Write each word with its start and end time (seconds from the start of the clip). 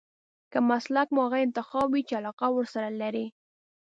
که 0.51 0.59
مسلک 0.69 1.07
مو 1.13 1.19
هغه 1.27 1.37
انتخاب 1.45 1.87
وي 1.89 2.01
چې 2.07 2.13
علاقه 2.19 2.47
ورسره 2.53 2.87
لرئ. 3.01 3.25